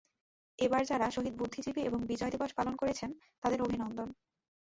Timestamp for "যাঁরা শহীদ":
0.85-1.33